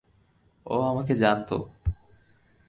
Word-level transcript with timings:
ও 0.65 0.75
আমাকে 0.81 1.13
জানতো। 1.15 1.57